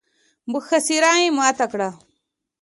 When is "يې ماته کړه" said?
1.21-1.89